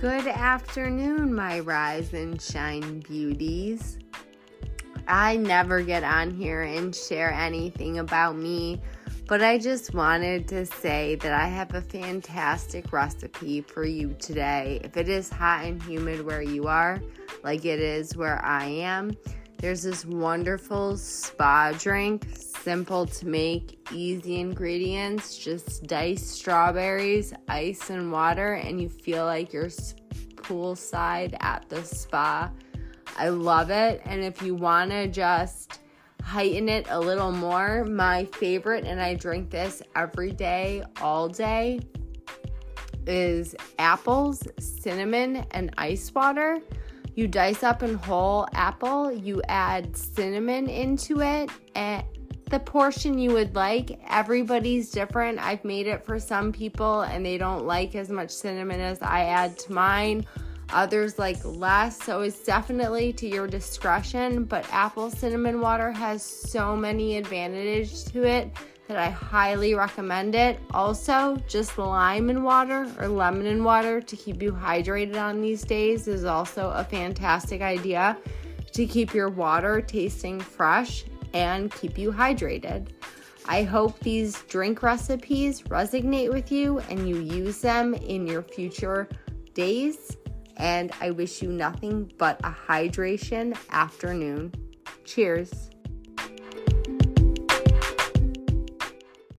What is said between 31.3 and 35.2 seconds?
at the spa. I love it. And if you want to